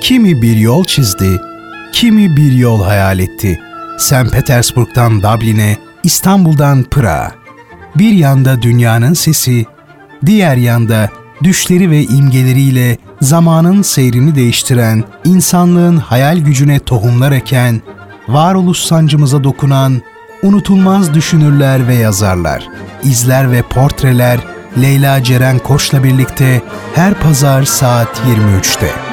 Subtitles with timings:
[0.00, 1.40] Kimi bir yol çizdi,
[1.92, 3.60] kimi bir yol hayal etti.
[3.98, 4.32] St.
[4.32, 7.32] Petersburg'dan Dublin'e, İstanbul'dan Pırağa.
[7.96, 9.66] Bir yanda dünyanın sesi,
[10.26, 11.08] diğer yanda
[11.42, 17.82] düşleri ve imgeleriyle zamanın seyrini değiştiren, insanlığın hayal gücüne tohumlar eken,
[18.28, 20.02] varoluş sancımıza dokunan,
[20.42, 22.68] unutulmaz düşünürler ve yazarlar,
[23.04, 24.38] izler ve portreler
[24.82, 26.62] Leyla Ceren Koç'la birlikte
[26.94, 29.07] her pazar saat 23'te.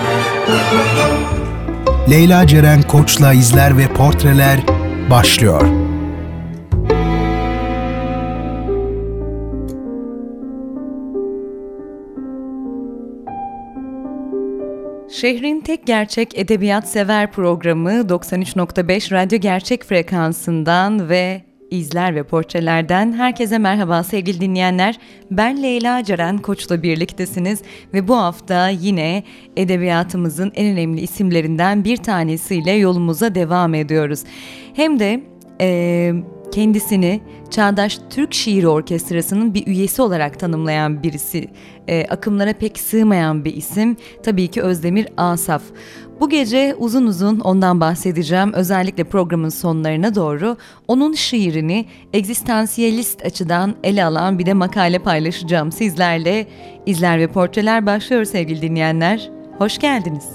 [2.09, 4.59] Leyla Ceren Koç'la izler ve portreler
[5.09, 5.62] başlıyor.
[15.12, 21.41] Şehrin tek gerçek edebiyat sever programı 93.5 radyo gerçek frekansından ve
[21.72, 25.00] izler ve portrelerden herkese merhaba sevgili dinleyenler.
[25.32, 27.62] Ben Leyla Ceren Koç'la birliktesiniz
[27.94, 29.23] ve bu hafta yine
[29.58, 34.23] edebiyatımızın en önemli isimlerinden bir tanesiyle yolumuza devam ediyoruz.
[34.73, 35.23] Hem de
[35.62, 36.12] e,
[36.52, 41.48] kendisini Çağdaş Türk Şiir Orkestrası'nın bir üyesi olarak tanımlayan birisi,
[41.88, 45.62] e, akımlara pek sığmayan bir isim tabii ki Özdemir Asaf.
[46.20, 48.54] Bu gece uzun uzun ondan bahsedeceğim.
[48.54, 50.58] Özellikle programın sonlarına doğru
[50.88, 56.48] onun şiirini egzistansiyelist açıdan ele alan bir de makale paylaşacağım sizlerle.
[56.86, 59.32] İzler ve portreler başlıyor sevgili dinleyenler.
[59.58, 60.26] Hoş geldiniz.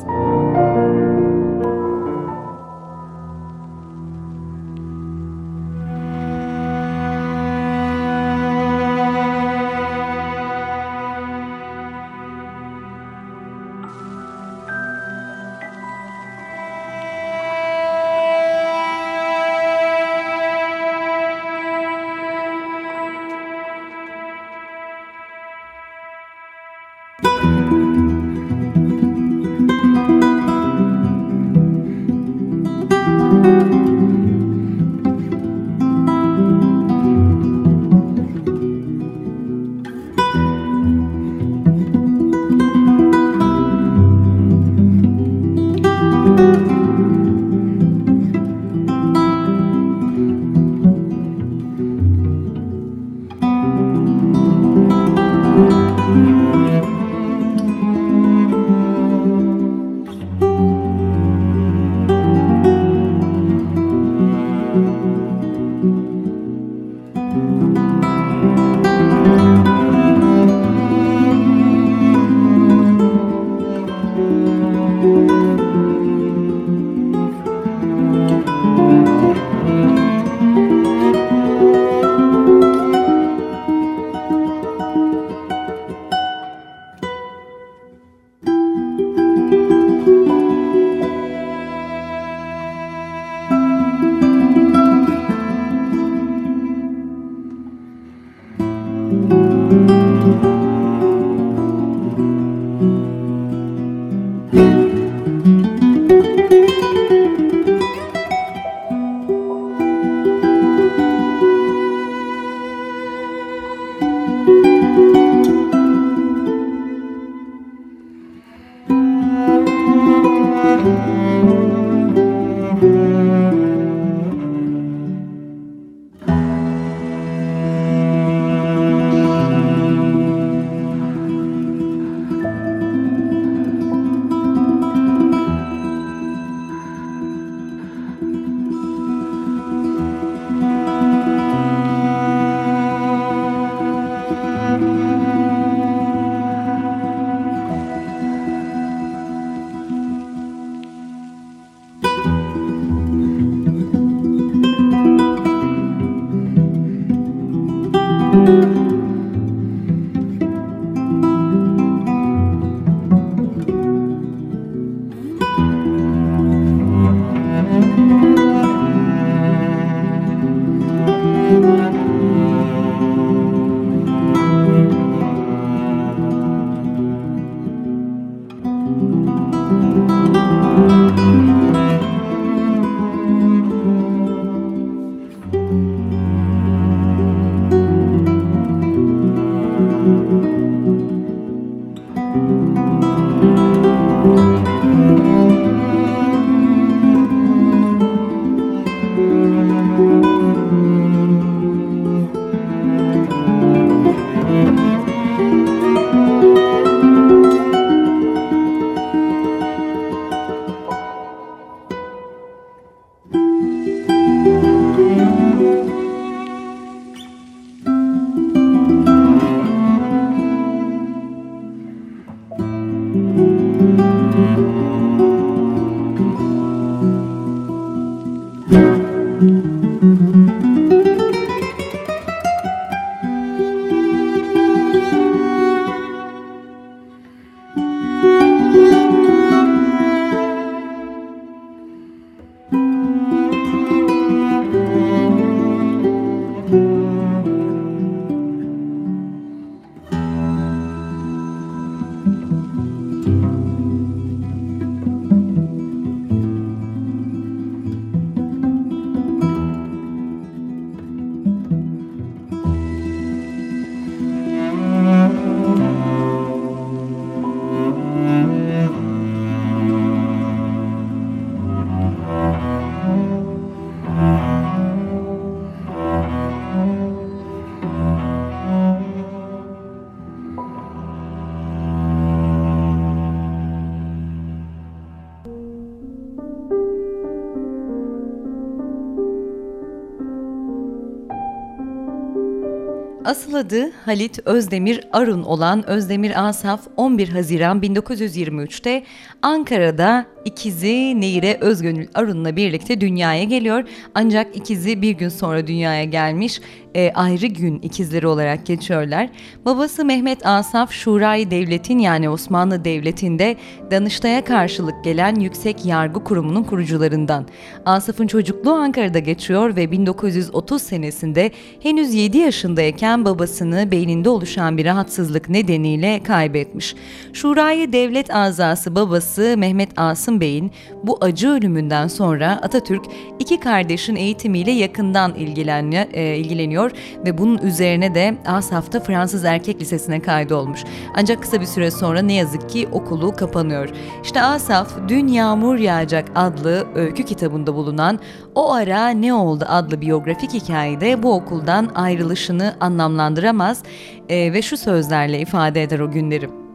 [293.30, 299.04] Asıl adı Halit Özdemir Arun olan Özdemir Asaf 11 Haziran 1923'te
[299.42, 303.84] Ankara'da ikizi Neyre Özgönül Arun'la birlikte dünyaya geliyor.
[304.14, 306.60] Ancak ikizi bir gün sonra dünyaya gelmiş
[306.94, 309.28] e, ayrı gün ikizleri olarak geçiyorlar.
[309.64, 313.56] Babası Mehmet Asaf Şurayı Devlet'in yani Osmanlı Devleti'nde
[313.90, 317.46] Danıştay'a karşılık gelen Yüksek Yargı Kurumu'nun kurucularından.
[317.84, 321.50] Asaf'ın çocukluğu Ankara'da geçiyor ve 1930 senesinde
[321.82, 326.94] henüz 7 yaşındayken babasını beyninde oluşan bir rahatsızlık nedeniyle kaybetmiş.
[327.32, 329.98] Şurayı Devlet azası babası Mehmet
[330.30, 330.72] Asım Bey'in
[331.02, 333.04] bu acı ölümünden sonra Atatürk
[333.38, 336.90] iki kardeşin eğitimiyle yakından e, ilgileniyor
[337.24, 340.84] ve bunun üzerine de Asaf'ta Fransız Erkek Lisesi'ne kaydolmuş.
[341.16, 343.88] Ancak kısa bir süre sonra ne yazık ki okulu kapanıyor.
[344.22, 348.18] İşte Asaf Dün Yağmur Yağacak adlı öykü kitabında bulunan
[348.54, 353.82] O Ara Ne Oldu adlı biyografik hikayede bu okuldan ayrılışını anlamlandıramaz
[354.28, 356.69] e, ve şu sözlerle ifade eder o günleri.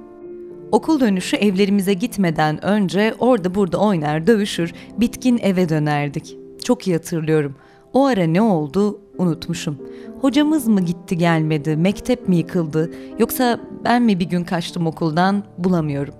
[0.75, 6.37] Okul dönüşü evlerimize gitmeden önce orada burada oynar, dövüşür, bitkin eve dönerdik.
[6.63, 7.55] Çok iyi hatırlıyorum.
[7.93, 9.77] O ara ne oldu unutmuşum.
[10.21, 16.13] Hocamız mı gitti gelmedi, mektep mi yıkıldı yoksa ben mi bir gün kaçtım okuldan bulamıyorum.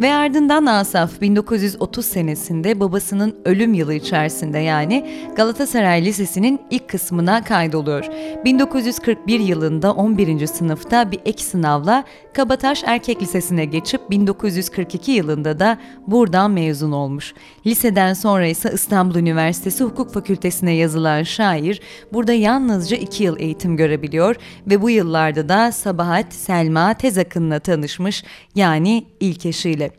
[0.00, 8.04] Ve ardından Asaf 1930 senesinde babasının ölüm yılı içerisinde yani Galatasaray Lisesi'nin ilk kısmına kaydoluyor.
[8.44, 10.46] 1941 yılında 11.
[10.46, 12.04] sınıfta bir ek sınavla
[12.34, 17.34] Kabataş Erkek Lisesi'ne geçip 1942 yılında da buradan mezun olmuş.
[17.66, 21.80] Liseden sonra ise İstanbul Üniversitesi Hukuk Fakültesine yazılan şair
[22.12, 24.36] burada yalnızca 2 yıl eğitim görebiliyor
[24.66, 28.24] ve bu yıllarda da Sabahat Selma Tezakın'la tanışmış
[28.54, 29.89] yani ilk eşiyle.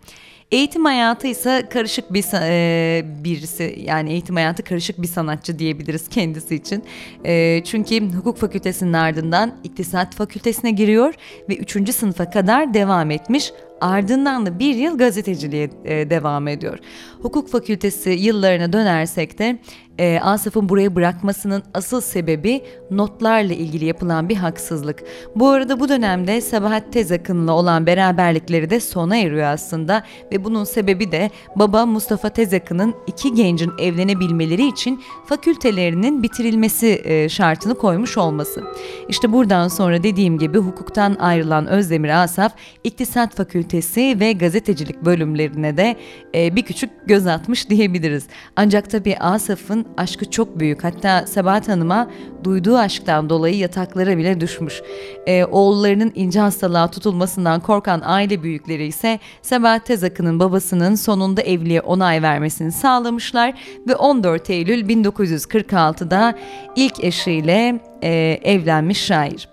[0.52, 6.56] Eğitim hayatı ise karışık bir e, birisi yani eğitim hayatı karışık bir sanatçı diyebiliriz kendisi
[6.56, 6.84] için.
[7.26, 11.14] E, çünkü hukuk fakültesinin ardından iktisat fakültesine giriyor
[11.50, 11.96] ve 3.
[11.96, 13.52] sınıfa kadar devam etmiş
[13.82, 16.80] ardından da bir yıl gazeteciliğe e, devam ediyor.
[17.22, 19.60] Hukuk fakültesi yıllarına dönersek de
[20.00, 22.62] e, Asaf'ın buraya bırakmasının asıl sebebi
[22.92, 25.04] notlarla ilgili yapılan bir haksızlık.
[25.36, 31.12] Bu arada bu dönemde Sabahat Tezakın'la olan beraberlikleri de sona eriyor aslında ve bunun sebebi
[31.12, 38.64] de baba Mustafa Tezakın'ın iki gencin evlenebilmeleri için fakültelerinin bitirilmesi e, şartını koymuş olması.
[39.10, 43.71] İşte buradan sonra dediğim gibi hukuktan ayrılan Özdemir Asaf İktisat Fakültesi
[44.20, 45.96] ve gazetecilik bölümlerine de
[46.36, 48.28] e, bir küçük göz atmış diyebiliriz.
[48.56, 50.84] Ancak tabii Asaf'ın aşkı çok büyük.
[50.84, 52.08] Hatta Sabahat Hanım'a
[52.44, 54.82] duyduğu aşktan dolayı yataklara bile düşmüş.
[55.28, 62.22] E, oğullarının ince hastalığa tutulmasından korkan aile büyükleri ise Sabahat Tezakı'nın babasının sonunda evliliğe onay
[62.22, 63.54] vermesini sağlamışlar
[63.88, 66.36] ve 14 Eylül 1946'da
[66.76, 69.48] ilk eşiyle e, evlenmiş şair.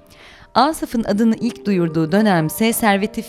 [0.58, 3.22] Asaf'ın adını ilk duyurduğu dönemse Servet-i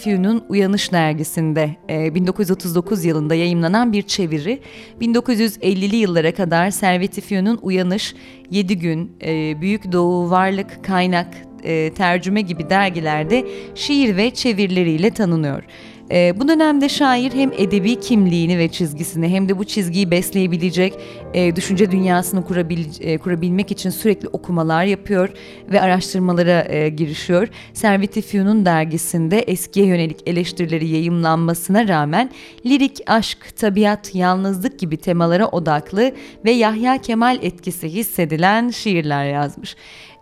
[0.50, 4.62] Uyanış dergisinde e, 1939 yılında yayımlanan bir çeviri.
[5.02, 7.22] 1950'li yıllara kadar Servet-i
[7.62, 8.16] Uyanış,
[8.52, 11.28] 7 Gün, e, Büyük Doğu, Varlık, Kaynak,
[11.64, 15.64] e, tercüme gibi dergilerde şiir ve çevirileriyle tanınıyor.
[16.12, 20.94] E, bu dönemde şair hem edebi kimliğini ve çizgisini hem de bu çizgiyi besleyebilecek
[21.34, 25.30] e, düşünce dünyasını kurabil, e, kurabilmek için sürekli okumalar yapıyor
[25.72, 27.48] ve araştırmalara e, girişiyor.
[27.74, 28.20] Servet-i
[28.66, 32.32] dergisinde eskiye yönelik eleştirileri yayımlanmasına rağmen
[32.66, 36.12] lirik, aşk, tabiat, yalnızlık gibi temalara odaklı
[36.46, 39.76] ve Yahya Kemal etkisi hissedilen şiirler yazmış.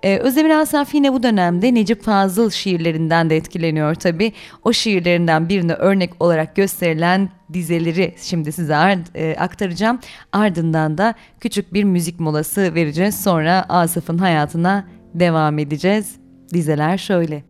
[0.04, 4.34] Ee, Özdemir Asaf yine bu dönemde Necip Fazıl şiirlerinden de etkileniyor tabi.
[4.64, 10.00] O şiirlerinden birini örnek olarak gösterilen dizeleri şimdi size e, aktaracağım.
[10.32, 13.24] Ardından da küçük bir müzik molası vereceğiz.
[13.24, 16.16] Sonra Asaf'ın hayatına devam edeceğiz.
[16.54, 17.44] Dizeler şöyle.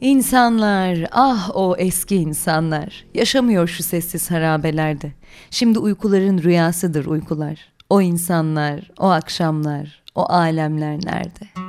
[0.00, 5.12] İnsanlar, ah o eski insanlar, yaşamıyor şu sessiz harabelerde.
[5.50, 7.71] Şimdi uykuların rüyasıdır uykular.
[7.92, 11.61] O insanlar, o akşamlar, o alemler nerede?''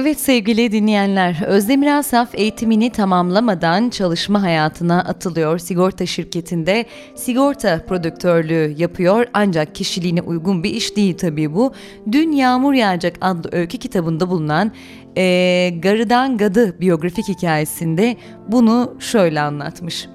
[0.00, 5.58] Evet sevgili dinleyenler, Özdemir Asaf eğitimini tamamlamadan çalışma hayatına atılıyor.
[5.58, 11.72] Sigorta şirketinde sigorta prodüktörlüğü yapıyor ancak kişiliğine uygun bir iş değil tabii bu.
[12.12, 14.72] Dün Yağmur Yağacak adlı öykü kitabında bulunan
[15.16, 18.16] e, Garıdan Gadı biyografik hikayesinde
[18.48, 20.08] bunu şöyle anlatmış.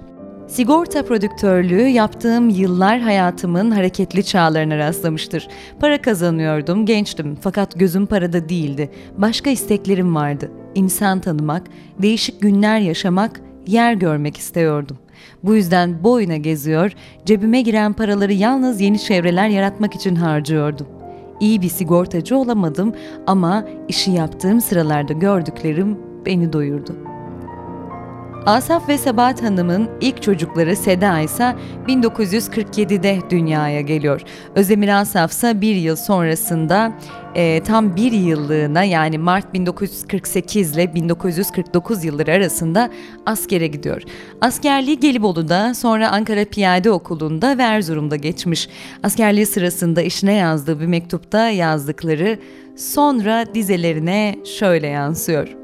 [0.53, 5.47] Sigorta prodüktörlüğü yaptığım yıllar hayatımın hareketli çağlarına rastlamıştır.
[5.79, 8.89] Para kazanıyordum, gençtim fakat gözüm parada değildi.
[9.17, 10.51] Başka isteklerim vardı.
[10.75, 11.63] İnsan tanımak,
[11.99, 14.97] değişik günler yaşamak, yer görmek istiyordum.
[15.43, 16.91] Bu yüzden boyuna geziyor,
[17.25, 20.87] cebime giren paraları yalnız yeni çevreler yaratmak için harcıyordum.
[21.39, 22.93] İyi bir sigortacı olamadım
[23.27, 27.12] ama işi yaptığım sıralarda gördüklerim beni doyurdu.''
[28.45, 31.55] Asaf ve Sabahat Hanım'ın ilk çocukları Seda ise
[31.87, 34.21] 1947'de dünyaya geliyor.
[34.55, 36.93] Özdemir Asaf ise bir yıl sonrasında
[37.35, 42.89] e, tam bir yıllığına yani Mart 1948 ile 1949 yılları arasında
[43.25, 44.01] askere gidiyor.
[44.41, 48.69] Askerliği Gelibolu'da sonra Ankara Piyade Okulu'nda ve Erzurum'da geçmiş.
[49.03, 52.39] Askerliği sırasında işine yazdığı bir mektupta yazdıkları
[52.77, 55.62] sonra dizelerine şöyle yansıyor.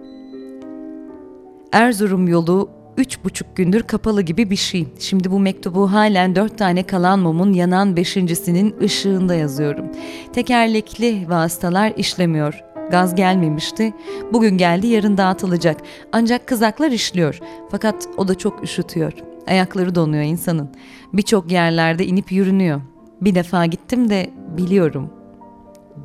[1.71, 4.87] Erzurum yolu üç buçuk gündür kapalı gibi bir şey.
[4.99, 9.85] Şimdi bu mektubu halen dört tane kalan mumun yanan beşincisinin ışığında yazıyorum.
[10.33, 12.63] Tekerlekli vasıtalar işlemiyor.
[12.91, 13.93] Gaz gelmemişti.
[14.33, 15.77] Bugün geldi yarın dağıtılacak.
[16.11, 17.39] Ancak kızaklar işliyor.
[17.71, 19.13] Fakat o da çok üşütüyor.
[19.47, 20.69] Ayakları donuyor insanın.
[21.13, 22.81] Birçok yerlerde inip yürünüyor.
[23.21, 25.09] Bir defa gittim de biliyorum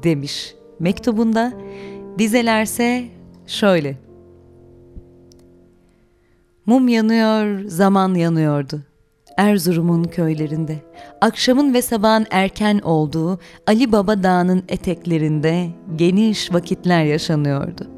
[0.03, 0.55] demiş.
[0.79, 1.53] Mektubunda
[2.19, 3.05] dizelerse
[3.47, 4.04] şöyle.
[6.67, 8.81] Mum yanıyor, zaman yanıyordu.
[9.37, 10.79] Erzurum'un köylerinde,
[11.21, 17.94] akşamın ve sabahın erken olduğu Ali Baba Dağı'nın eteklerinde geniş vakitler yaşanıyordu.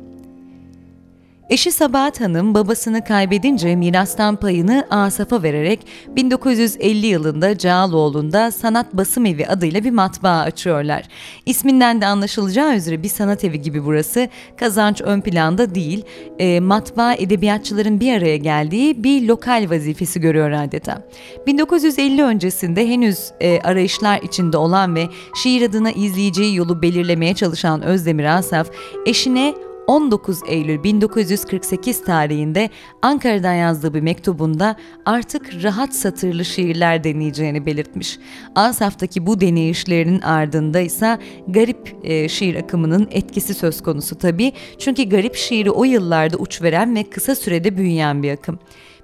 [1.50, 9.46] Eşi Sabahat Hanım babasını kaybedince mirastan payını Asaf'a vererek 1950 yılında Cağaloğlu'nda Sanat Basım Evi
[9.46, 11.02] adıyla bir matbaa açıyorlar.
[11.46, 14.28] İsminden de anlaşılacağı üzere bir sanat evi gibi burası.
[14.56, 16.04] Kazanç ön planda değil,
[16.38, 21.02] e, matbaa edebiyatçıların bir araya geldiği bir lokal vazifesi görüyor adeta.
[21.46, 25.06] 1950 öncesinde henüz e, arayışlar içinde olan ve
[25.42, 28.70] şiir adına izleyeceği yolu belirlemeye çalışan Özdemir Asaf,
[29.06, 29.54] eşine
[29.86, 32.70] 19 Eylül 1948 tarihinde
[33.02, 38.18] Ankara'dan yazdığı bir mektubunda artık rahat satırlı şiirler deneyeceğini belirtmiş.
[38.54, 41.18] Asaf'taki bu deneyişlerinin ardında ise
[41.48, 44.52] garip e, şiir akımının etkisi söz konusu tabii.
[44.78, 48.58] Çünkü garip şiiri o yıllarda uç veren ve kısa sürede büyüyen bir akım.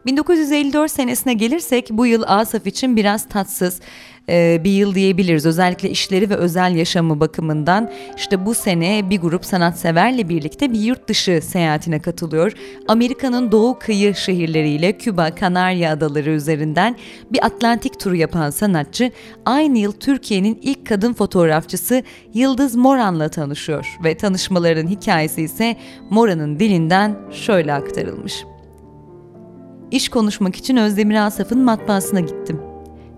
[0.07, 3.81] 1954 senesine gelirsek bu yıl Asaf için biraz tatsız
[4.29, 5.47] e, bir yıl diyebiliriz.
[5.47, 11.09] Özellikle işleri ve özel yaşamı bakımından işte bu sene bir grup sanatseverle birlikte bir yurt
[11.09, 12.53] dışı seyahatine katılıyor.
[12.89, 16.97] Amerika'nın doğu kıyı şehirleriyle Küba, Kanarya adaları üzerinden
[17.33, 19.11] bir Atlantik turu yapan sanatçı
[19.45, 22.03] aynı yıl Türkiye'nin ilk kadın fotoğrafçısı
[22.35, 25.77] Yıldız Moran'la tanışıyor ve tanışmaların hikayesi ise
[26.11, 28.45] Moran'ın dilinden şöyle aktarılmış.
[29.93, 32.61] İş konuşmak için Özdemir Asaf'ın matbaasına gittim.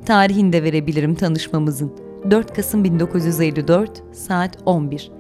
[0.06, 1.92] Tarihini de verebilirim tanışmamızın.
[2.30, 5.10] 4 Kasım 1954 saat 11.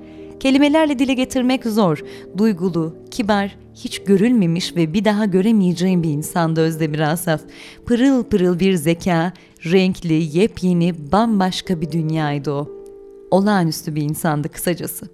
[0.40, 2.04] Kelimelerle dile getirmek zor.
[2.38, 7.40] Duygulu, kibar, hiç görülmemiş ve bir daha göremeyeceğim bir insandı Özdemir Asaf.
[7.86, 9.32] Pırıl pırıl bir zeka,
[9.64, 12.68] renkli, yepyeni, bambaşka bir dünyaydı o.
[13.30, 15.13] Olağanüstü bir insandı kısacası.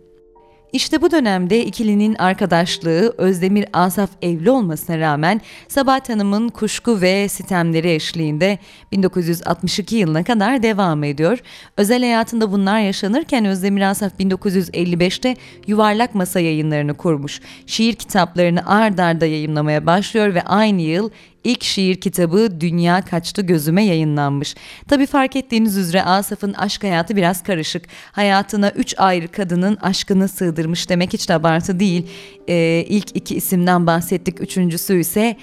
[0.73, 7.93] İşte bu dönemde ikilinin arkadaşlığı Özdemir Asaf evli olmasına rağmen Sabahat Hanım'ın kuşku ve sitemleri
[7.93, 8.59] eşliğinde
[8.93, 11.39] 1962 yılına kadar devam ediyor.
[11.77, 17.41] Özel hayatında bunlar yaşanırken Özdemir Asaf 1955'te Yuvarlak Masa yayınlarını kurmuş.
[17.67, 21.11] Şiir kitaplarını ard arda yayınlamaya başlıyor ve aynı yıl
[21.45, 24.55] İlk şiir kitabı Dünya Kaçtı Gözüme yayınlanmış.
[24.89, 27.85] Tabi fark ettiğiniz üzere Asaf'ın aşk hayatı biraz karışık.
[28.13, 32.07] Hayatına üç ayrı kadının aşkını sığdırmış demek hiç de abartı değil.
[32.49, 34.41] Ee, ilk iki isimden bahsettik.
[34.41, 35.37] Üçüncüsü ise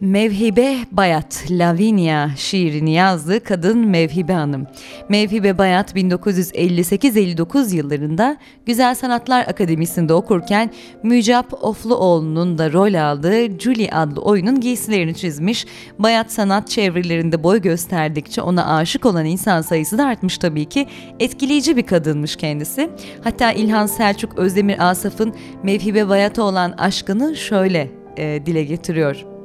[0.00, 4.66] Mevhibe Bayat, Lavinia şiirini yazdığı kadın Mevhibe Hanım.
[5.08, 8.36] Mevhibe Bayat 1958-59 yıllarında
[8.66, 10.70] Güzel Sanatlar Akademisi'nde okurken
[11.02, 15.66] Mücap Ofluoğlu'nun da rol aldığı Julie adlı oyunun giysilerini çizmiş.
[15.98, 20.86] Bayat sanat çevrelerinde boy gösterdikçe ona aşık olan insan sayısı da artmış tabii ki.
[21.20, 22.90] Etkileyici bir kadınmış kendisi.
[23.24, 29.39] Hatta İlhan Selçuk Özdemir Asaf'ın Mevhibe Bayat'a olan aşkını şöyle e, dile getiriyor.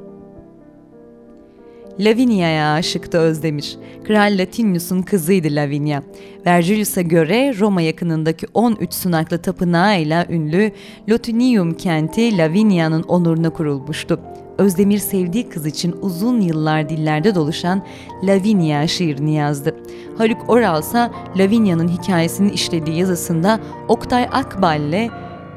[2.00, 3.76] Lavinia'ya aşıktı Özdemir.
[4.04, 6.02] Kral Latinius'un kızıydı Lavinia.
[6.46, 10.72] Vergilius'a göre Roma yakınındaki 13 sunaklı tapınağıyla ünlü
[11.08, 14.20] Lotinium kenti Lavinia'nın onuruna kurulmuştu.
[14.58, 17.82] Özdemir sevdiği kız için uzun yıllar dillerde doluşan
[18.24, 19.76] Lavinia şiirini yazdı.
[20.18, 25.10] Haluk Oral ise Lavinia'nın hikayesini işlediği yazısında Oktay Akbal ile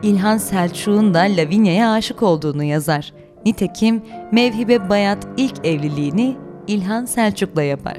[0.04, 3.14] İlhan Selçuk'un da Lavinia'ya aşık olduğunu yazar.
[3.46, 6.36] Nitekim Mevhibe Bayat ilk evliliğini
[6.68, 7.98] İlhan Selçuk'la yapar.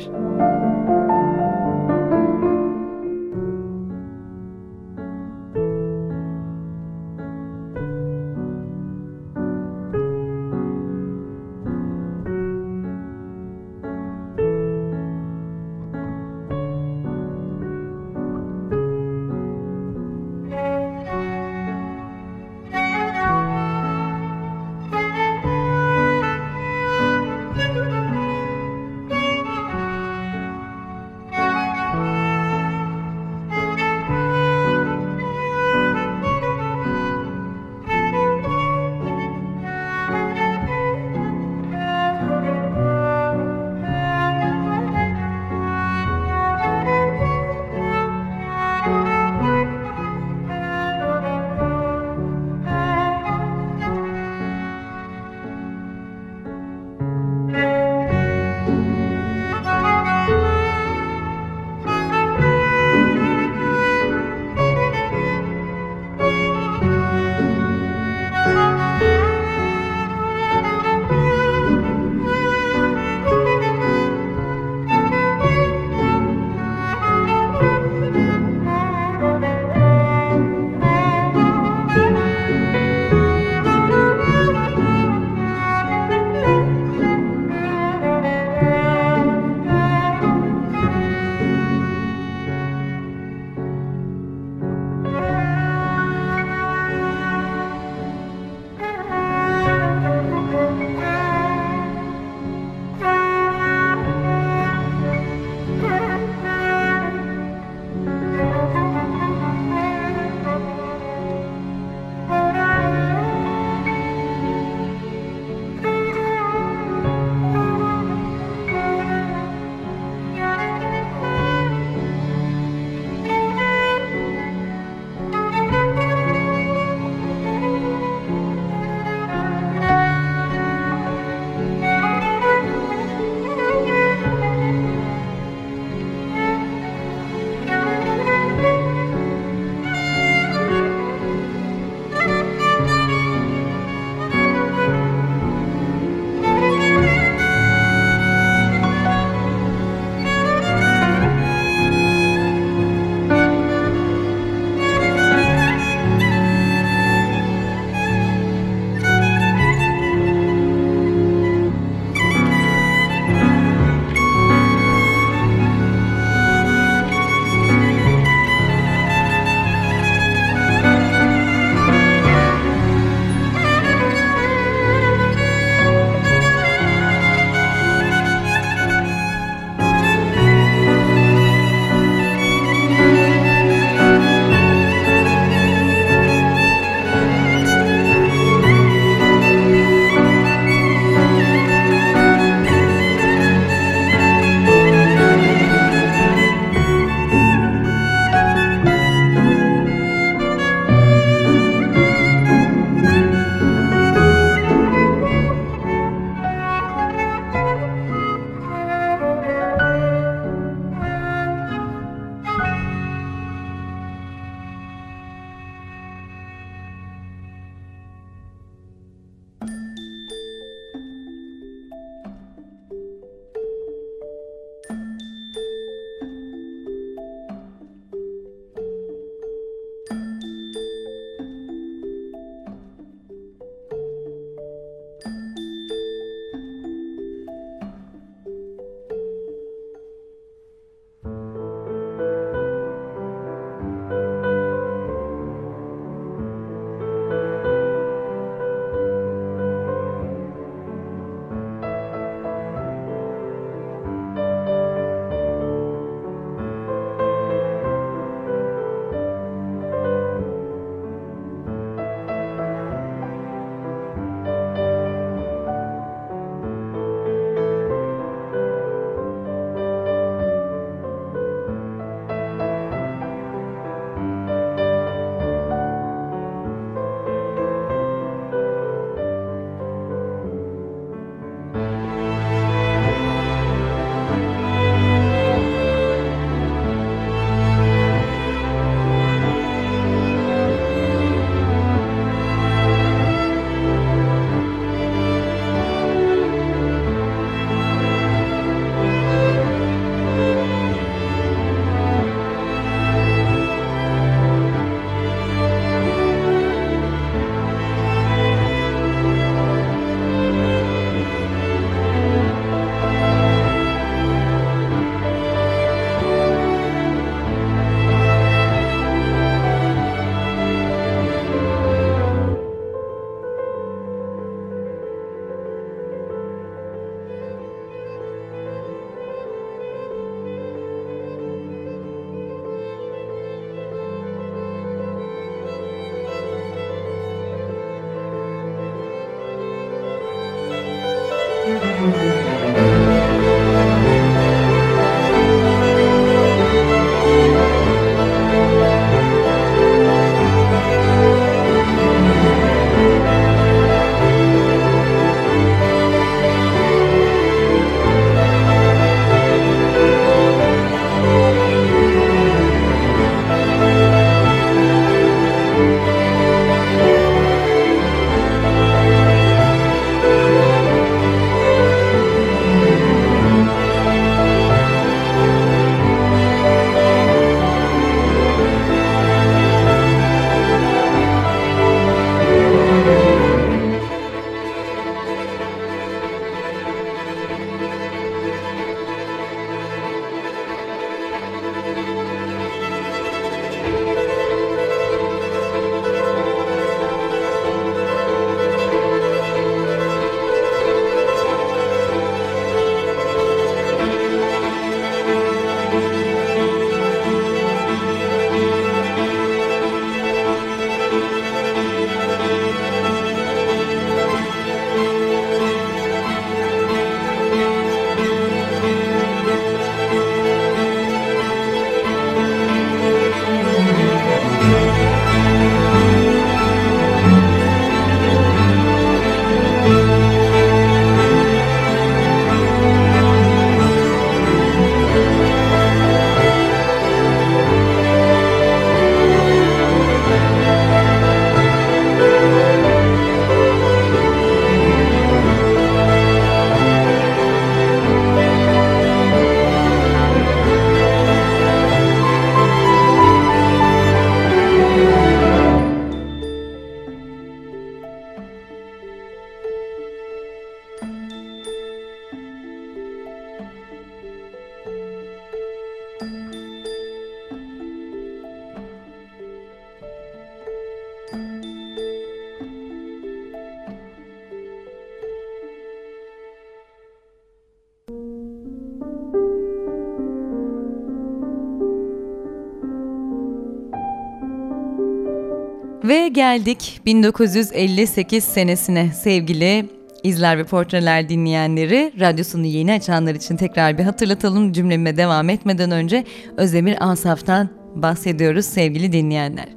[486.56, 489.88] Geldik 1958 senesine sevgili
[490.22, 492.12] izler ve portreler dinleyenleri.
[492.20, 496.24] Radyosunu yeni açanlar için tekrar bir hatırlatalım cümleme devam etmeden önce
[496.56, 499.68] Özdemir Asaf'tan bahsediyoruz sevgili dinleyenler.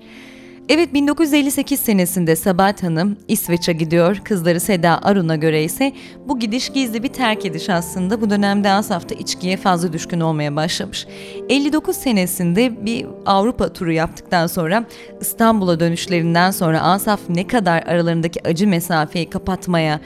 [0.69, 4.17] Evet 1958 senesinde Sabahat Hanım İsveç'e gidiyor.
[4.23, 5.91] Kızları Seda Arun'a göre ise
[6.27, 8.21] bu gidiş gizli bir terk ediş aslında.
[8.21, 11.07] Bu dönemde Asaf da içkiye fazla düşkün olmaya başlamış.
[11.49, 14.85] 59 senesinde bir Avrupa turu yaptıktan sonra
[15.21, 19.99] İstanbul'a dönüşlerinden sonra Asaf ne kadar aralarındaki acı mesafeyi kapatmaya,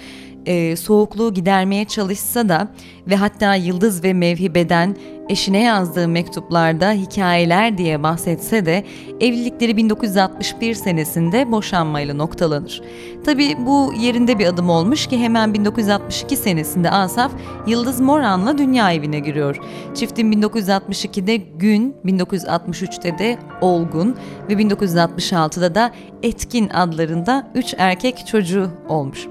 [0.46, 2.67] e, soğukluğu gidermeye çalışsa da
[3.08, 4.98] ve hatta Yıldız ve Mevhibe'den
[5.30, 8.84] eşine yazdığı mektuplarda hikayeler diye bahsetse de
[9.20, 12.82] evlilikleri 1961 senesinde boşanmayla noktalanır.
[13.26, 17.32] Tabi bu yerinde bir adım olmuş ki hemen 1962 senesinde Asaf
[17.68, 19.60] Yıldız Moran'la dünya evine giriyor.
[19.96, 24.16] Çiftin 1962'de Gün, 1963'te de Olgun
[24.50, 25.92] ve 1966'da da
[26.24, 29.28] Etkin adlarında 3 erkek çocuğu olmuş.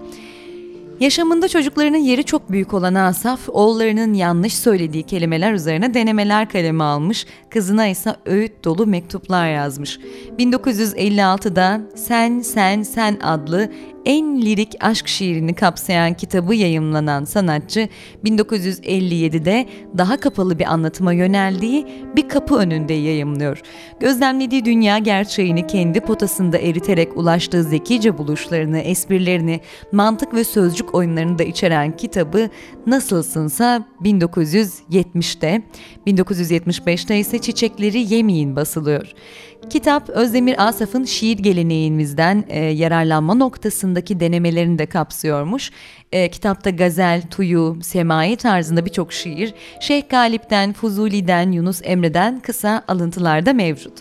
[1.00, 7.26] Yaşamında çocuklarının yeri çok büyük olan Asaf, oğullarının yanlış söylediği kelimeler üzerine denemeler kalemi almış,
[7.50, 9.98] kızına ise öğüt dolu mektuplar yazmış.
[10.38, 13.70] 1956'da Sen Sen Sen adlı
[14.06, 17.88] en lirik aşk şiirini kapsayan kitabı yayımlanan sanatçı
[18.24, 19.66] 1957'de
[19.98, 23.60] daha kapalı bir anlatıma yöneldiği bir kapı önünde yayımlıyor.
[24.00, 29.60] Gözlemlediği dünya gerçeğini kendi potasında eriterek ulaştığı zekice buluşlarını, esprilerini,
[29.92, 32.50] mantık ve sözcük oyunlarını da içeren kitabı
[32.86, 35.62] Nasılsınsa 1970'te,
[36.06, 39.12] 1975'te ise Çiçekleri Yemeyin basılıyor.
[39.70, 45.70] Kitap Özdemir Asaf'ın şiir geleneğimizden e, yararlanma noktasındaki denemelerini de kapsıyormuş.
[46.12, 53.46] E, kitapta gazel, tuyu, semai tarzında birçok şiir, Şeyh Galip'ten, Fuzuli'den, Yunus Emre'den kısa alıntılar
[53.46, 53.92] da mevcut.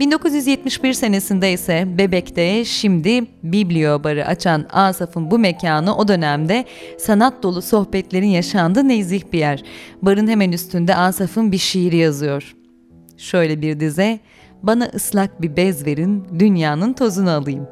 [0.00, 6.64] 1971 senesinde ise Bebek'te şimdi Biblio Barı açan Asaf'ın bu mekanı o dönemde
[6.98, 9.62] sanat dolu sohbetlerin yaşandığı nezih bir yer.
[10.02, 12.54] Barın hemen üstünde Asaf'ın bir şiiri yazıyor.
[13.16, 14.20] Şöyle bir dize,
[14.62, 17.66] bana ıslak bir bez verin, dünyanın tozunu alayım.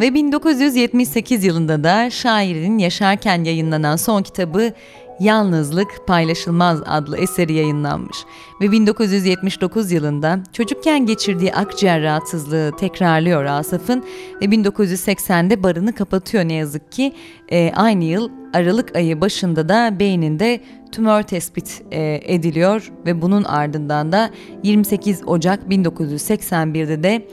[0.00, 4.72] Ve 1978 yılında da şairin yaşarken yayınlanan son kitabı
[5.20, 8.16] Yalnızlık Paylaşılmaz adlı eseri yayınlanmış
[8.60, 14.04] ve 1979 yılında çocukken geçirdiği akciğer rahatsızlığı tekrarlıyor Asaf'ın
[14.42, 17.12] ve 1980'de barını kapatıyor ne yazık ki.
[17.52, 20.60] E, aynı yıl Aralık ayı başında da beyninde
[20.92, 24.30] tümör tespit e, ediliyor ve bunun ardından da
[24.62, 27.28] 28 Ocak 1981'de de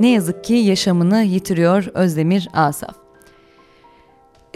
[0.00, 3.07] ne yazık ki yaşamını yitiriyor Özdemir Asaf.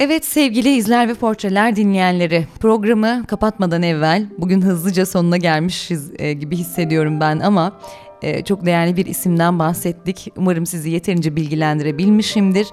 [0.05, 6.57] Evet sevgili izler ve portreler dinleyenleri programı kapatmadan evvel bugün hızlıca sonuna gelmişiz e, gibi
[6.57, 7.81] hissediyorum ben ama
[8.23, 10.33] e, çok değerli bir isimden bahsettik.
[10.37, 12.67] Umarım sizi yeterince bilgilendirebilmişimdir.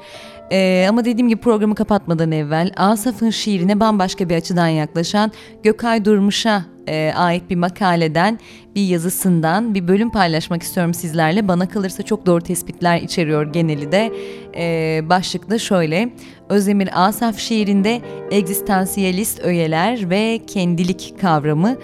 [0.51, 5.31] Ee, ama dediğim gibi programı kapatmadan evvel Asaf'ın şiirine bambaşka bir açıdan yaklaşan
[5.63, 8.39] Gökay Durmuş'a e, ait bir makaleden,
[8.75, 11.47] bir yazısından bir bölüm paylaşmak istiyorum sizlerle.
[11.47, 14.11] Bana kalırsa çok doğru tespitler içeriyor geneli de.
[14.55, 16.09] E, başlıkta şöyle,
[16.49, 21.77] Özdemir Asaf şiirinde egzistansiyelist öğeler ve kendilik kavramı.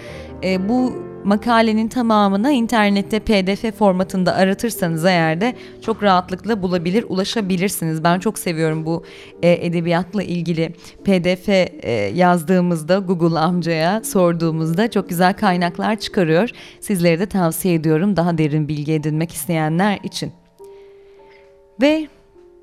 [0.44, 8.04] E, bu makalenin tamamını internette pdf formatında aratırsanız eğer de çok rahatlıkla bulabilir, ulaşabilirsiniz.
[8.04, 9.04] Ben çok seviyorum bu
[9.42, 16.50] e, edebiyatla ilgili pdf e, yazdığımızda Google amcaya sorduğumuzda çok güzel kaynaklar çıkarıyor.
[16.80, 20.32] Sizlere de tavsiye ediyorum daha derin bilgi edinmek isteyenler için.
[21.82, 22.08] Ve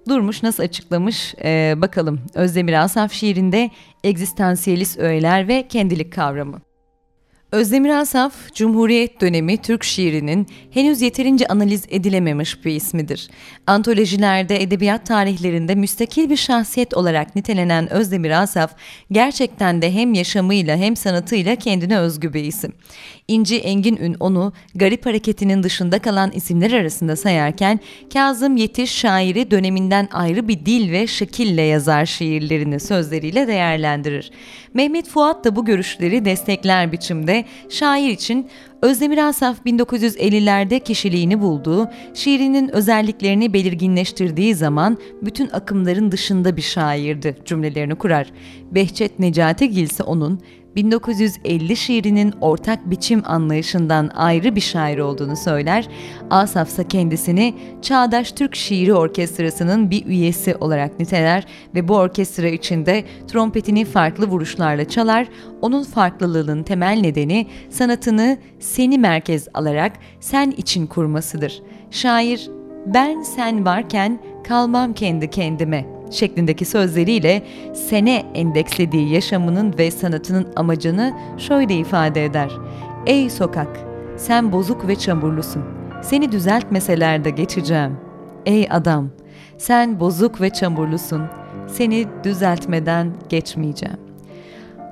[0.09, 2.21] Durmuş nasıl açıklamış ee, bakalım.
[2.35, 3.71] Özdemir Asaf şiirinde
[4.05, 6.61] egzistansiyelist öğeler ve kendilik kavramı.
[7.53, 13.29] Özdemir Asaf, Cumhuriyet dönemi Türk şiirinin henüz yeterince analiz edilememiş bir ismidir.
[13.67, 18.71] Antolojilerde, edebiyat tarihlerinde müstakil bir şahsiyet olarak nitelenen Özdemir Asaf,
[19.11, 22.73] gerçekten de hem yaşamıyla hem sanatıyla kendine özgü bir isim.
[23.29, 27.81] İnci Engin Ün onu garip hareketinin dışında kalan isimler arasında sayarken,
[28.13, 34.31] Kazım Yetiş şairi döneminden ayrı bir dil ve şekille yazar şiirlerini sözleriyle değerlendirir.
[34.75, 38.49] Mehmet Fuat da bu görüşleri destekler biçimde şair için
[38.83, 47.95] Özdemir Asaf 1950'lerde kişiliğini bulduğu, şiirinin özelliklerini belirginleştirdiği zaman bütün akımların dışında bir şairdi cümlelerini
[47.95, 48.33] kurar.
[48.71, 50.41] Behçet Necatigil ise onun
[50.77, 55.89] 1950 şiirinin ortak biçim anlayışından ayrı bir şair olduğunu söyler,
[56.31, 63.05] Asaf ise kendisini Çağdaş Türk Şiiri Orkestrası'nın bir üyesi olarak niteler ve bu orkestra içinde
[63.29, 65.29] trompetini farklı vuruşlarla çalar,
[65.63, 71.63] onun farklılığının temel nedeni sanatını seni merkez alarak sen için kurmasıdır.
[71.91, 72.51] Şair,
[72.87, 77.43] ben sen varken kalmam kendi kendime.'' Şeklindeki sözleriyle
[77.75, 82.51] sene endekslediği yaşamının ve sanatının amacını şöyle ifade eder.
[83.07, 83.81] Ey sokak,
[84.17, 85.63] sen bozuk ve çamurlusun.
[86.03, 87.97] Seni düzeltmeseler de geçeceğim.
[88.47, 89.11] Ey adam,
[89.59, 91.23] sen bozuk ve çamurlusun.
[91.67, 94.02] Seni düzeltmeden geçmeyeceğim.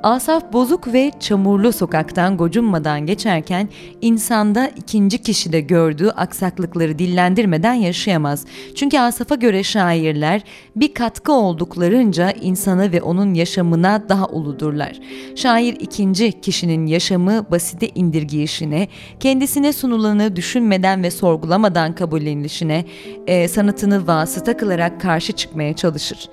[0.03, 3.69] Asaf bozuk ve çamurlu sokaktan gocunmadan geçerken
[4.01, 8.47] insanda ikinci kişide gördüğü aksaklıkları dillendirmeden yaşayamaz.
[8.75, 10.43] Çünkü Asaf'a göre şairler
[10.77, 15.01] bir katkı olduklarınca insana ve onun yaşamına daha uludurlar.
[15.37, 18.89] Şair ikinci kişinin yaşamı basite indirgeyişine,
[19.21, 22.85] kendisine sunulanı düşünmeden ve sorgulamadan kabullenilişine,
[23.27, 26.29] e, sanatını vasıta kılarak karşı çıkmaya çalışır.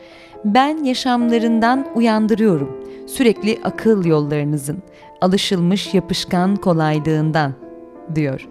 [0.45, 4.83] Ben yaşamlarından uyandırıyorum sürekli akıl yollarınızın
[5.21, 7.53] alışılmış yapışkan kolaylığından
[8.15, 8.47] diyor.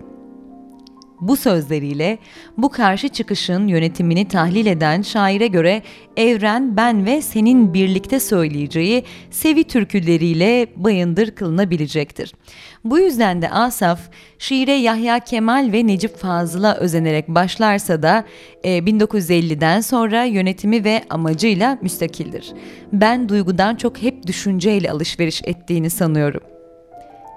[1.20, 2.18] Bu sözleriyle
[2.56, 5.82] bu karşı çıkışın yönetimini tahlil eden şaire göre
[6.16, 12.34] evren ben ve senin birlikte söyleyeceği sevi türküleriyle bayındır kılınabilecektir.
[12.84, 14.00] Bu yüzden de Asaf
[14.38, 18.24] şiire Yahya Kemal ve Necip Fazıl'a özenerek başlarsa da
[18.64, 22.52] e, 1950'den sonra yönetimi ve amacıyla müstakildir.
[22.92, 26.55] Ben duygudan çok hep düşünceyle alışveriş ettiğini sanıyorum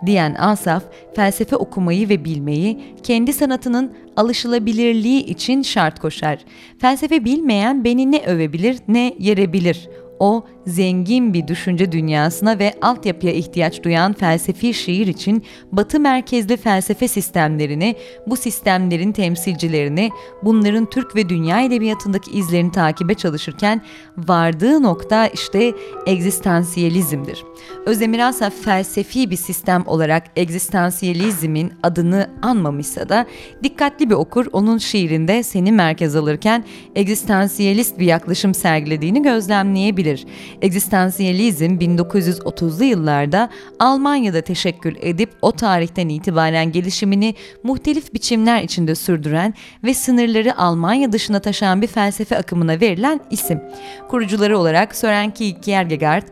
[0.06, 0.84] diyen Asaf,
[1.16, 6.40] felsefe okumayı ve bilmeyi kendi sanatının alışılabilirliği için şart koşar.
[6.78, 9.90] Felsefe bilmeyen beni ne övebilir ne yerebilir.
[10.20, 17.08] O zengin bir düşünce dünyasına ve altyapıya ihtiyaç duyan felsefi şiir için batı merkezli felsefe
[17.08, 17.96] sistemlerini,
[18.28, 20.10] bu sistemlerin temsilcilerini,
[20.44, 23.82] bunların Türk ve dünya edebiyatındaki izlerini takibe çalışırken
[24.18, 25.74] vardığı nokta işte
[26.06, 27.44] egzistansiyelizmdir.
[27.86, 33.26] Özdemir Asaf felsefi bir sistem olarak egzistansiyelizmin adını anmamışsa da
[33.64, 40.26] dikkatli bir okur onun şiirinde seni merkez alırken egzistansiyelist bir yaklaşım sergilediğini gözlemleyebilir.
[40.62, 49.94] Egzistansiyelizm 1930'lu yıllarda Almanya'da teşekkül edip o tarihten itibaren gelişimini muhtelif biçimler içinde sürdüren ve
[49.94, 53.62] sınırları Almanya dışına taşıyan bir felsefe akımına verilen isim.
[54.10, 56.28] Kurucuları olarak Søren Kierkegaard,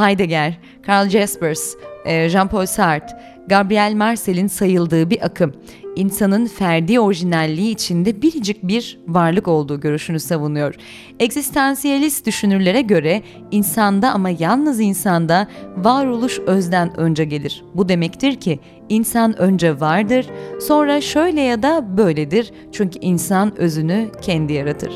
[0.00, 1.74] Heidegger, Karl Jaspers,
[2.06, 5.54] Jean-Paul Sartre, Gabriel Marcel'in sayıldığı bir akım,
[5.96, 10.74] insanın ferdi orijinalliği içinde biricik bir varlık olduğu görüşünü savunuyor.
[11.20, 17.64] Egzistansiyelist düşünürlere göre insanda ama yalnız insanda varoluş özden önce gelir.
[17.74, 20.26] Bu demektir ki insan önce vardır,
[20.60, 24.92] sonra şöyle ya da böyledir çünkü insan özünü kendi yaratır.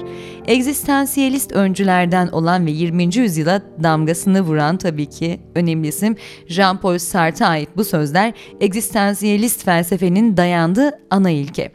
[0.47, 3.17] Egzistansiyelist öncülerden olan ve 20.
[3.17, 6.17] yüzyıla damgasını vuran tabii ki önemli isim
[6.49, 11.73] Jean-Paul Sartre'a ait bu sözler egzistansiyelist felsefenin dayandığı ana ilke.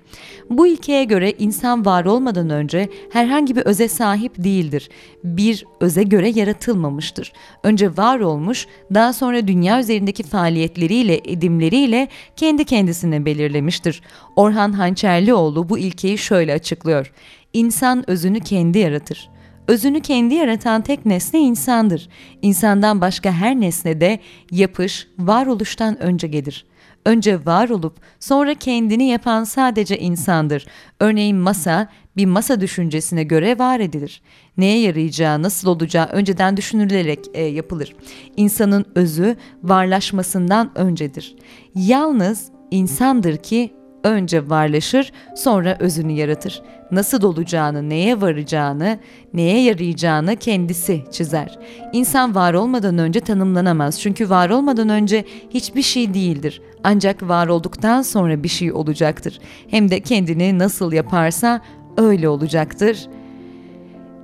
[0.49, 4.89] Bu ilkeye göre insan var olmadan önce herhangi bir öze sahip değildir.
[5.23, 7.33] Bir öze göre yaratılmamıştır.
[7.63, 12.02] Önce var olmuş, daha sonra dünya üzerindeki faaliyetleriyle, edimleriyle
[12.35, 14.01] kendi kendisine belirlemiştir.
[14.35, 17.13] Orhan Hançerlioğlu bu ilkeyi şöyle açıklıyor.
[17.53, 19.29] İnsan özünü kendi yaratır.
[19.67, 22.09] Özünü kendi yaratan tek nesne insandır.
[22.41, 24.19] İnsandan başka her nesne de
[24.51, 26.65] yapış, varoluştan önce gelir.
[27.05, 30.65] Önce var olup sonra kendini yapan sadece insandır.
[30.99, 34.21] Örneğin masa bir masa düşüncesine göre var edilir.
[34.57, 37.95] Neye yarayacağı, nasıl olacağı önceden düşünülerek e, yapılır.
[38.37, 41.35] İnsanın özü varlaşmasından öncedir.
[41.75, 43.73] Yalnız insandır ki
[44.03, 46.61] önce varlaşır, sonra özünü yaratır.
[46.91, 48.99] Nasıl olacağını, neye varacağını,
[49.33, 51.59] neye yarayacağını kendisi çizer.
[51.93, 54.01] İnsan var olmadan önce tanımlanamaz.
[54.01, 56.61] Çünkü var olmadan önce hiçbir şey değildir.
[56.83, 59.39] Ancak var olduktan sonra bir şey olacaktır.
[59.67, 61.61] Hem de kendini nasıl yaparsa
[61.97, 63.07] öyle olacaktır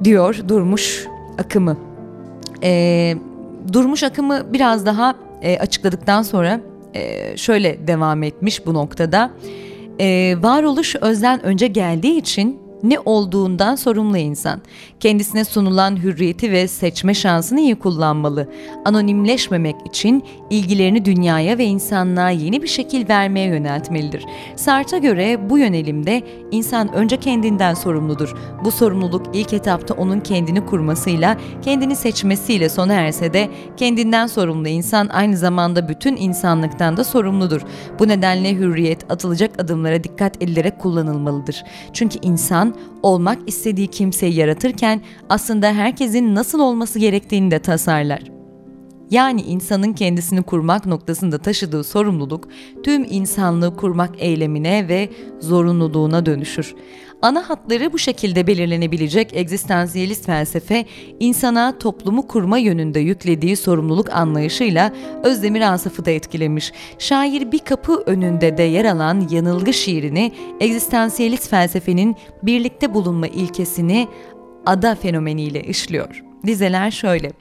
[0.04, 1.06] diyor Durmuş
[1.38, 1.78] akımı.
[2.64, 3.16] Ee,
[3.74, 6.62] Durmuş akımı biraz daha e, açıkladıktan sonra
[6.94, 9.32] e, şöyle devam etmiş bu noktada
[10.00, 14.62] e, varoluş özden önce geldiği için ne olduğundan sorumlu insan.
[15.00, 18.50] Kendisine sunulan hürriyeti ve seçme şansını iyi kullanmalı.
[18.86, 24.26] Anonimleşmemek için ilgilerini dünyaya ve insanlığa yeni bir şekil vermeye yöneltmelidir.
[24.56, 26.22] Sart'a göre bu yönelimde
[26.52, 28.36] insan önce kendinden sorumludur.
[28.66, 35.08] Bu sorumluluk ilk etapta onun kendini kurmasıyla, kendini seçmesiyle sona erse de kendinden sorumlu insan
[35.08, 37.62] aynı zamanda bütün insanlıktan da sorumludur.
[38.00, 41.64] Bu nedenle hürriyet atılacak adımlara dikkat edilerek kullanılmalıdır.
[41.94, 44.89] Çünkü insan olmak istediği kimseyi yaratırken
[45.30, 48.22] aslında herkesin nasıl olması gerektiğini de tasarlar.
[49.12, 52.48] Yani insanın kendisini kurmak noktasında taşıdığı sorumluluk
[52.84, 55.10] tüm insanlığı kurmak eylemine ve
[55.40, 56.76] zorunluluğuna dönüşür.
[57.22, 60.86] Ana hatları bu şekilde belirlenebilecek egzistansiyelist felsefe,
[61.20, 66.72] insana toplumu kurma yönünde yüklediği sorumluluk anlayışıyla Özdemir Asaf'ı da etkilemiş.
[67.00, 74.08] Şair bir kapı önünde de yer alan yanılgı şiirini egzistansiyelist felsefenin birlikte bulunma ilkesini
[74.70, 76.24] ada fenomeniyle işliyor.
[76.46, 77.32] Dizeler şöyle.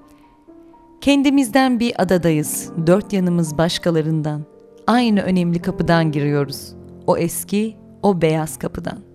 [1.01, 4.45] Kendimizden bir adadayız, dört yanımız başkalarından.
[4.87, 6.75] Aynı önemli kapıdan giriyoruz.
[7.07, 9.08] O eski, o beyaz kapıdan.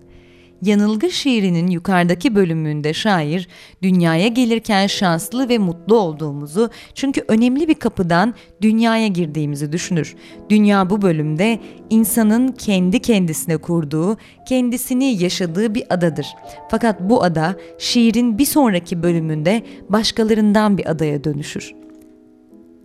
[0.64, 3.48] Yanılgı şiirinin yukarıdaki bölümünde şair
[3.82, 10.14] dünyaya gelirken şanslı ve mutlu olduğumuzu çünkü önemli bir kapıdan dünyaya girdiğimizi düşünür.
[10.50, 11.60] Dünya bu bölümde
[11.90, 14.16] insanın kendi kendisine kurduğu,
[14.48, 16.26] kendisini yaşadığı bir adadır.
[16.70, 21.74] Fakat bu ada şiirin bir sonraki bölümünde başkalarından bir adaya dönüşür.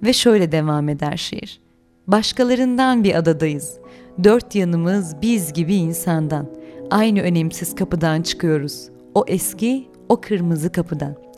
[0.03, 1.59] Ve şöyle devam eder şiir.
[2.07, 3.79] Başkalarından bir adadayız.
[4.23, 6.58] Dört yanımız biz gibi insandan
[6.91, 8.89] aynı önemsiz kapıdan çıkıyoruz.
[9.15, 11.29] O eski, o kırmızı kapıdan.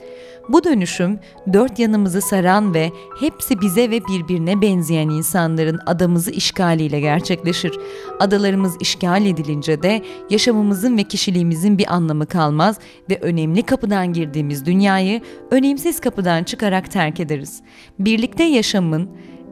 [0.50, 1.20] Bu dönüşüm
[1.54, 7.72] dört yanımızı saran ve hepsi bize ve birbirine benzeyen insanların adamızı işgaliyle gerçekleşir.
[8.20, 12.80] Adalarımız işgal edilince de yaşamımızın ve kişiliğimizin bir anlamı kalmaz
[13.10, 15.22] ve önemli kapıdan girdiğimiz dünyayı
[15.52, 17.62] önemsiz kapıdan çıkarak terk ederiz.
[18.00, 19.10] Birlikte yaşamın,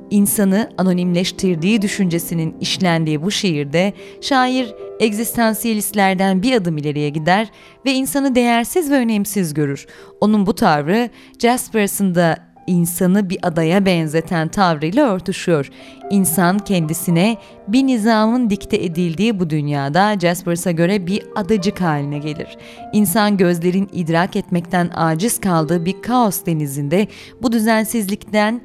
[0.10, 7.48] insanı anonimleştirdiği düşüncesinin işlendiği bu şiirde şair egzistansiyelistlerden bir adım ileriye gider
[7.86, 9.88] ve insanı değersiz ve önemsiz görür.
[10.22, 15.70] Onun bu tavrı Jaspers'ın da insanı bir adaya benzeten tavrıyla örtüşüyor.
[16.12, 17.38] İnsan kendisine
[17.68, 22.58] bir nizamın dikte edildiği bu dünyada Jaspers'a göre bir adacık haline gelir.
[22.94, 27.08] İnsan gözlerin idrak etmekten aciz kaldığı bir kaos denizinde
[27.42, 28.62] bu düzensizlikten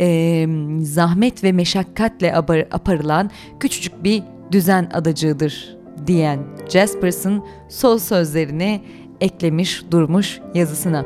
[0.00, 0.46] e,
[0.80, 2.34] zahmet ve meşakkatle
[2.70, 3.30] aparılan
[3.60, 4.22] küçücük bir
[4.52, 5.76] düzen adacığıdır
[6.06, 6.38] diyen
[6.68, 8.80] Jaspers'ın sol sözlerini
[9.20, 11.04] eklemiş durmuş yazısına.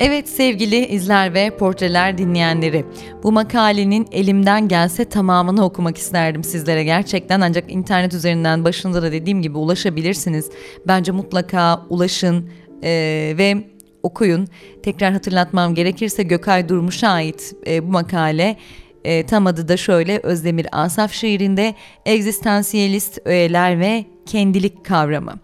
[0.00, 2.84] Evet sevgili izler ve portreler dinleyenleri,
[3.22, 9.42] bu makalenin elimden gelse tamamını okumak isterdim sizlere gerçekten ancak internet üzerinden başında da dediğim
[9.42, 10.50] gibi ulaşabilirsiniz.
[10.86, 12.48] Bence mutlaka ulaşın
[12.82, 12.90] e,
[13.38, 13.64] ve
[14.04, 14.48] okuyun.
[14.82, 18.56] Tekrar hatırlatmam gerekirse Gökay Durmuş'a ait e, bu makale
[19.04, 21.74] e, tam adı da şöyle Özdemir Asaf şiirinde
[22.06, 25.38] egzistansiyelist öğeler ve kendilik kavramı.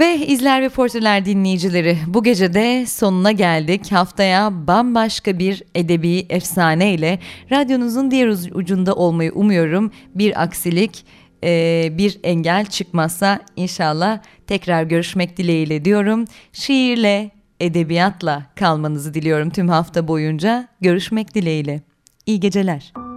[0.00, 3.92] Ve izler ve portreler dinleyicileri bu gece de sonuna geldik.
[3.92, 7.18] Haftaya bambaşka bir edebi efsane ile
[7.50, 9.90] radyonuzun diğer ucunda olmayı umuyorum.
[10.14, 11.04] Bir aksilik,
[11.44, 16.24] e, bir engel çıkmazsa inşallah tekrar görüşmek dileğiyle diyorum.
[16.52, 17.30] Şiirle,
[17.60, 20.68] edebiyatla kalmanızı diliyorum tüm hafta boyunca.
[20.80, 21.80] Görüşmek dileğiyle.
[22.26, 23.09] İyi geceler.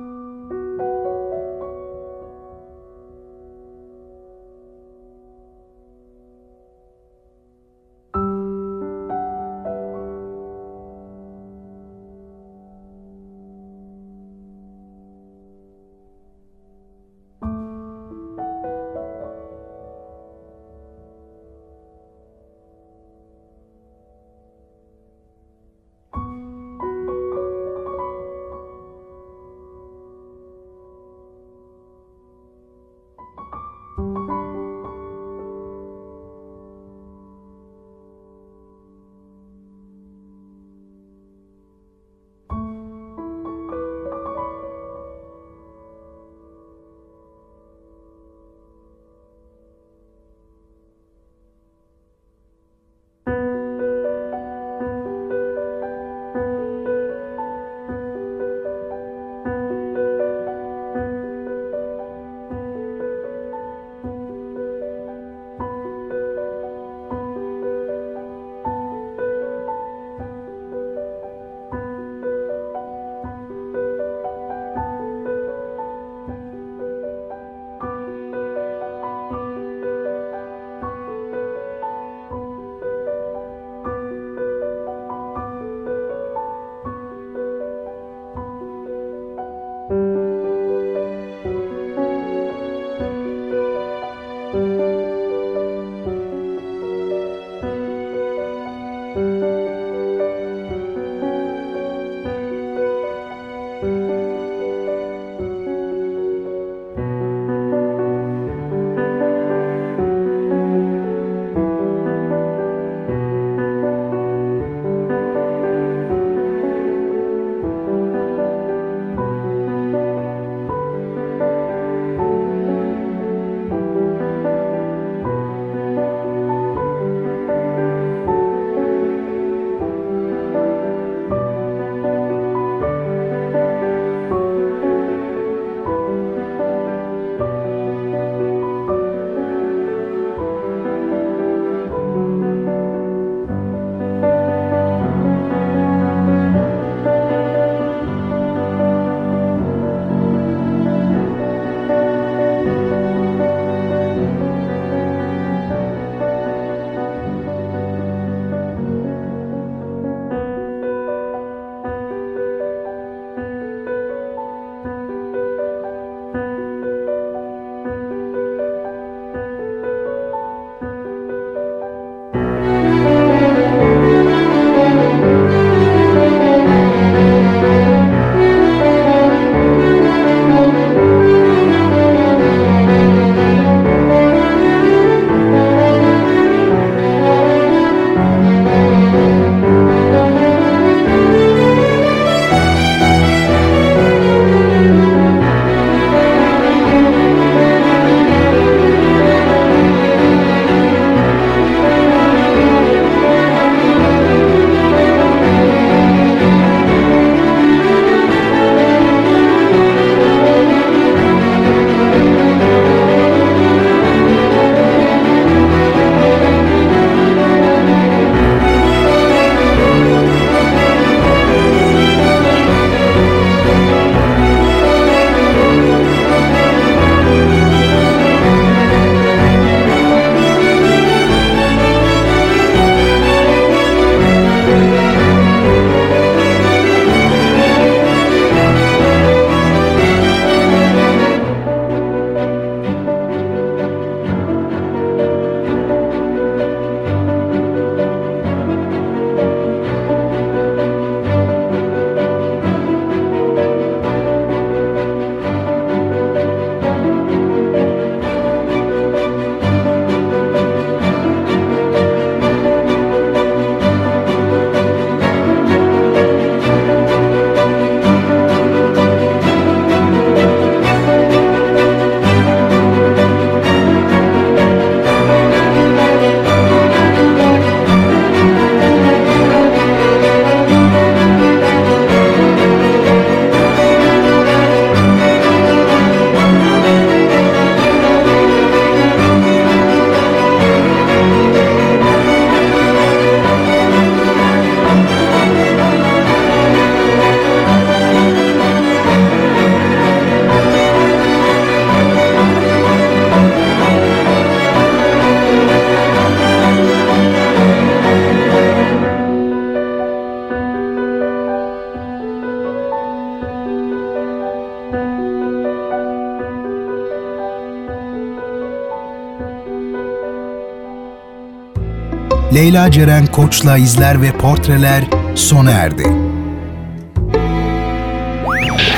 [322.64, 325.04] Leyla Ceren Koç'la izler ve portreler
[325.36, 326.04] sona erdi.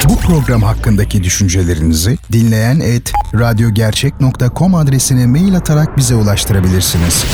[0.09, 7.25] Bu program hakkındaki düşüncelerinizi dinleyen et radyogercek.com adresine mail atarak bize ulaştırabilirsiniz.